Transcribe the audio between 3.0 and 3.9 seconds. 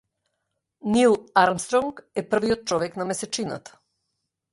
на месечината.